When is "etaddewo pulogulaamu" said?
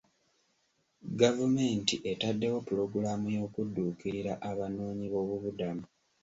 2.11-3.27